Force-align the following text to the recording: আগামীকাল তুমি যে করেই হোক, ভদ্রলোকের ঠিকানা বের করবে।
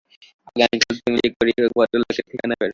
আগামীকাল 0.49 0.95
তুমি 0.97 1.17
যে 1.17 1.27
করেই 1.31 1.55
হোক, 1.57 1.71
ভদ্রলোকের 1.77 2.25
ঠিকানা 2.29 2.53
বের 2.53 2.59
করবে। 2.59 2.69